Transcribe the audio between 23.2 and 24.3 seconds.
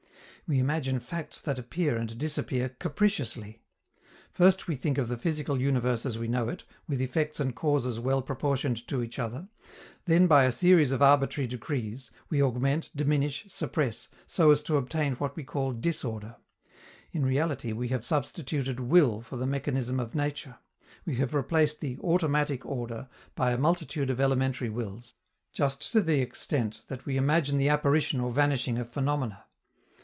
by a multitude of